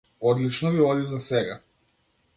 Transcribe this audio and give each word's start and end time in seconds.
Одлично 0.19 0.71
ви 0.71 0.79
оди 0.79 1.05
засега. 1.05 1.59